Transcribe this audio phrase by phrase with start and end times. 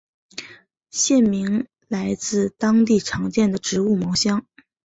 [0.89, 4.43] 县名来自当地常见的植物茅香。